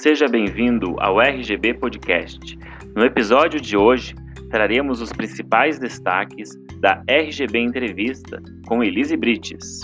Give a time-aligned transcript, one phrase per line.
[0.00, 2.58] Seja bem-vindo ao RGB Podcast.
[2.96, 4.14] No episódio de hoje,
[4.48, 9.82] traremos os principais destaques da RGB Entrevista com Elise Brites.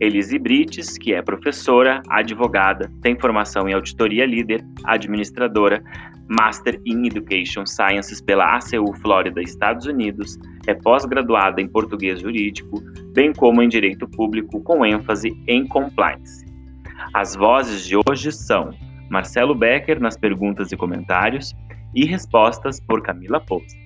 [0.00, 5.82] Elise Brites, que é professora, advogada, tem formação em auditoria líder, administradora,
[6.28, 10.38] Master in Education Sciences pela ACU Flórida, Estados Unidos,
[10.68, 12.80] é pós-graduada em português jurídico,
[13.12, 16.46] bem como em direito público, com ênfase em compliance.
[17.12, 18.72] As vozes de hoje são
[19.10, 21.52] Marcelo Becker nas perguntas e comentários
[21.94, 23.76] e respostas por Camila Pouso.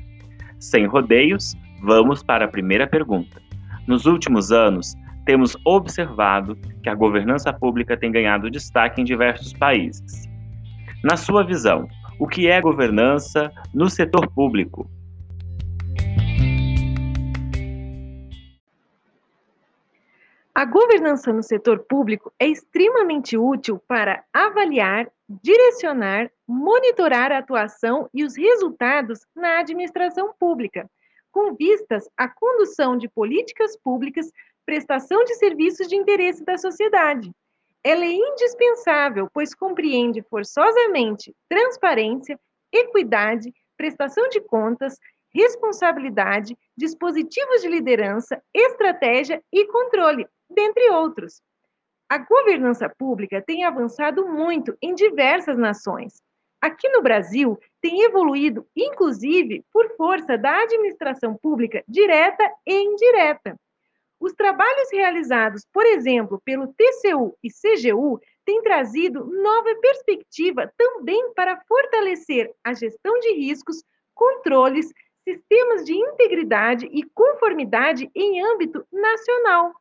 [0.61, 3.41] Sem rodeios, vamos para a primeira pergunta.
[3.87, 10.29] Nos últimos anos, temos observado que a governança pública tem ganhado destaque em diversos países.
[11.03, 14.89] Na sua visão, o que é governança no setor público?
[20.55, 28.25] A governança no setor público é extremamente útil para avaliar, direcionar, monitorar a atuação e
[28.25, 30.89] os resultados na administração pública,
[31.33, 34.31] com vistas à condução de políticas públicas,
[34.65, 37.33] prestação de serviços de interesse da sociedade.
[37.83, 42.39] Ela é indispensável, pois compreende forçosamente transparência,
[42.73, 44.99] equidade, prestação de contas,
[45.35, 51.43] responsabilidade, dispositivos de liderança, estratégia e controle, dentre outros.
[52.15, 56.23] A governança pública tem avançado muito em diversas nações.
[56.61, 63.59] Aqui no Brasil, tem evoluído, inclusive, por força da administração pública direta e indireta.
[64.21, 71.61] Os trabalhos realizados, por exemplo, pelo TCU e CGU, têm trazido nova perspectiva também para
[71.67, 73.83] fortalecer a gestão de riscos,
[74.15, 74.93] controles,
[75.29, 79.73] sistemas de integridade e conformidade em âmbito nacional.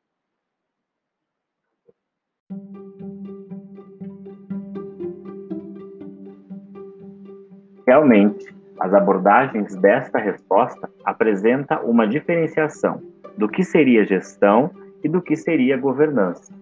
[7.86, 13.02] Realmente, as abordagens desta resposta apresentam uma diferenciação
[13.38, 14.72] do que seria gestão
[15.04, 16.54] e do que seria governança.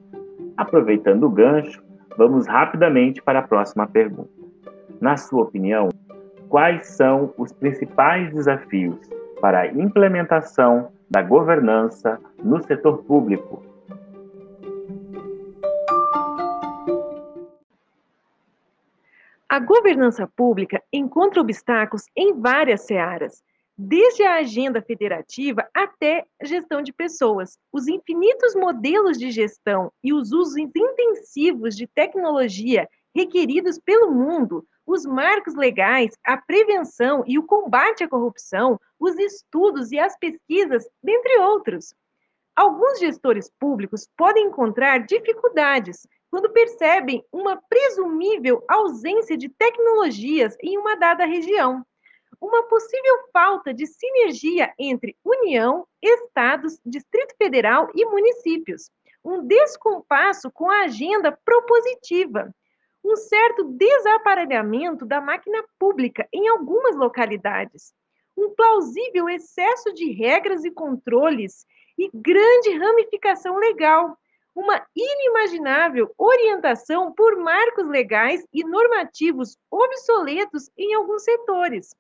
[0.57, 1.81] Aproveitando o gancho,
[2.18, 4.29] vamos rapidamente para a próxima pergunta.
[5.00, 5.90] Na sua opinião,
[6.50, 9.00] quais são os principais desafios
[9.40, 13.63] para a implementação da governança no setor público
[19.51, 23.44] A governança pública encontra obstáculos em várias searas,
[23.78, 27.59] desde a agenda federativa até gestão de pessoas.
[27.69, 35.06] Os infinitos modelos de gestão e os usos intensivos de tecnologia requeridos pelo mundo, os
[35.06, 41.40] marcos legais, a prevenção e o combate à corrupção, os estudos e as pesquisas, dentre
[41.40, 41.94] outros.
[42.56, 50.96] Alguns gestores públicos podem encontrar dificuldades quando percebem uma presumível ausência de tecnologias em uma
[50.96, 51.86] dada região,
[52.40, 58.90] uma possível falta de sinergia entre União, Estados, Distrito Federal e municípios,
[59.24, 62.50] um descompasso com a agenda propositiva,
[63.03, 67.94] um certo desaparelhamento da máquina pública em algumas localidades,
[68.38, 71.66] um plausível excesso de regras e controles
[71.97, 74.18] e grande ramificação legal
[74.56, 81.95] uma inimaginável orientação por marcos legais e normativos obsoletos em alguns setores,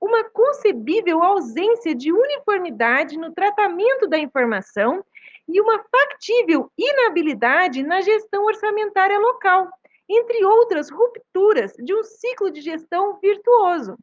[0.00, 5.04] uma concebível ausência de uniformidade no tratamento da informação
[5.48, 9.68] e uma factível inabilidade na gestão orçamentária local,
[10.08, 13.96] entre outras rupturas de um ciclo de gestão virtuoso.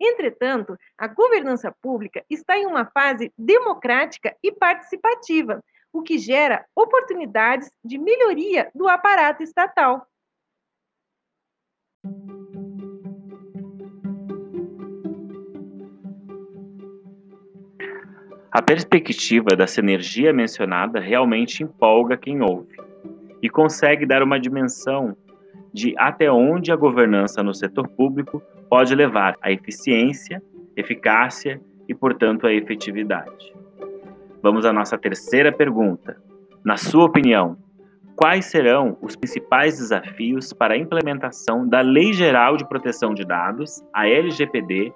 [0.00, 5.62] Entretanto, a governança pública está em uma fase democrática e participativa,
[5.94, 10.04] o que gera oportunidades de melhoria do aparato estatal.
[18.50, 22.76] A perspectiva da sinergia mencionada realmente empolga quem ouve
[23.40, 25.16] e consegue dar uma dimensão
[25.72, 30.42] de até onde a governança no setor público pode levar à eficiência,
[30.76, 33.63] eficácia e, portanto, à efetividade.
[34.44, 36.22] Vamos à nossa terceira pergunta.
[36.62, 37.56] Na sua opinião,
[38.14, 43.82] quais serão os principais desafios para a implementação da Lei Geral de Proteção de Dados,
[43.90, 44.92] a LGPD,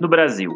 [0.00, 0.50] no Brasil?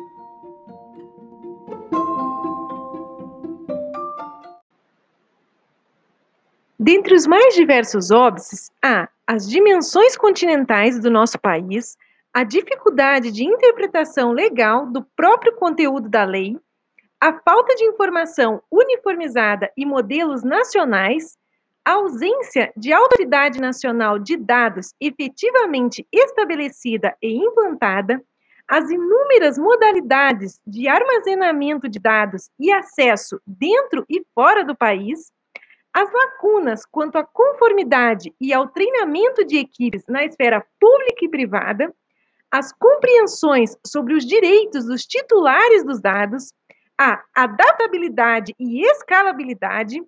[6.76, 11.96] Dentre os mais diversos óbices, há as dimensões continentais do nosso país,
[12.34, 16.58] a dificuldade de interpretação legal do próprio conteúdo da lei,
[17.20, 21.36] a falta de informação uniformizada e modelos nacionais,
[21.84, 28.22] a ausência de autoridade nacional de dados efetivamente estabelecida e implantada,
[28.66, 35.30] as inúmeras modalidades de armazenamento de dados e acesso dentro e fora do país,
[35.92, 41.94] as lacunas quanto à conformidade e ao treinamento de equipes na esfera pública e privada,
[42.50, 46.52] as compreensões sobre os direitos dos titulares dos dados,
[46.98, 50.00] a adaptabilidade e escalabilidade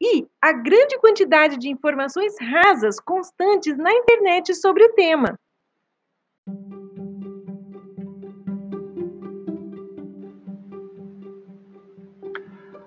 [0.00, 5.38] e a grande quantidade de informações rasas constantes na internet sobre o tema.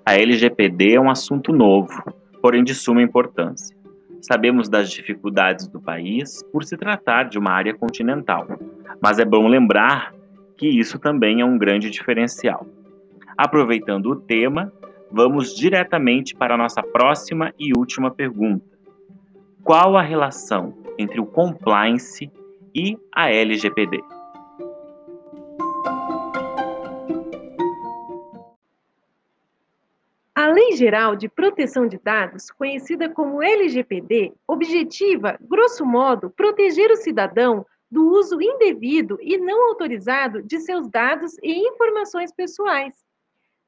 [0.06, 2.04] A LGPD é um assunto novo,
[2.42, 3.76] porém de suma importância.
[4.22, 8.48] Sabemos das dificuldades do país por se tratar de uma área continental,
[9.02, 10.14] mas é bom lembrar
[10.58, 12.66] que isso também é um grande diferencial.
[13.38, 14.72] Aproveitando o tema,
[15.12, 18.66] vamos diretamente para a nossa próxima e última pergunta.
[19.64, 22.32] Qual a relação entre o compliance
[22.76, 24.04] e a LGPD?
[30.36, 36.98] A Lei Geral de Proteção de Dados, conhecida como LGPD, objetiva, grosso modo, proteger o
[36.98, 43.13] cidadão do uso indevido e não autorizado de seus dados e informações pessoais.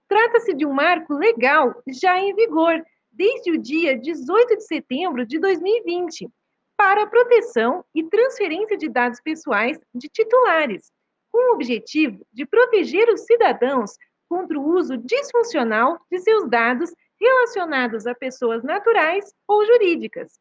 [0.08, 5.40] Trata-se de um marco legal já em vigor desde o dia 18 de setembro de
[5.40, 6.30] 2020
[6.78, 10.92] para a proteção e transferência de dados pessoais de titulares,
[11.32, 13.92] com o objetivo de proteger os cidadãos
[14.28, 20.34] contra o uso disfuncional de seus dados relacionados a pessoas naturais ou jurídicas.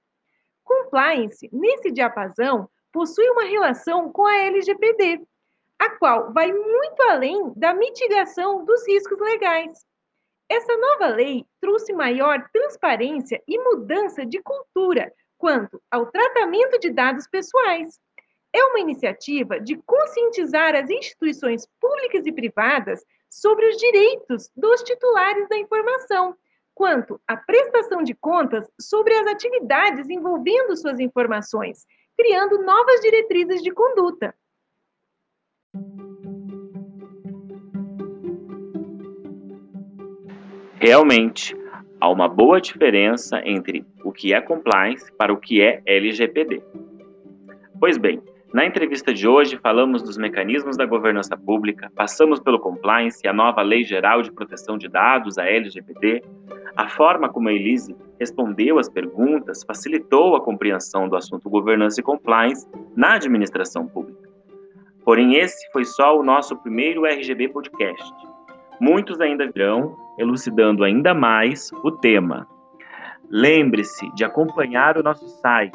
[0.65, 5.21] Compliance, nesse diapasão, possui uma relação com a LGPD,
[5.79, 9.85] a qual vai muito além da mitigação dos riscos legais.
[10.49, 17.27] Essa nova lei trouxe maior transparência e mudança de cultura quanto ao tratamento de dados
[17.27, 18.01] pessoais.
[18.53, 25.49] É uma iniciativa de conscientizar as instituições públicas e privadas sobre os direitos dos titulares
[25.49, 26.37] da informação,
[26.75, 31.85] quanto à prestação de contas sobre as atividades envolvendo suas informações,
[32.17, 34.35] criando novas diretrizes de conduta.
[40.87, 41.57] Realmente,
[41.99, 46.63] há uma boa diferença entre o que é compliance para o que é LGPD.
[47.81, 48.21] Pois bem,
[48.53, 53.33] na entrevista de hoje falamos dos mecanismos da governança pública, passamos pelo compliance e a
[53.33, 56.23] nova Lei Geral de Proteção de Dados, a LGPD.
[56.77, 62.05] A forma como a Elise respondeu às perguntas facilitou a compreensão do assunto governança e
[62.05, 64.29] compliance na administração pública.
[65.03, 68.34] Porém, esse foi só o nosso primeiro RGB Podcast.
[68.85, 72.47] Muitos ainda virão elucidando ainda mais o tema.
[73.31, 75.75] Lembre-se de acompanhar o nosso site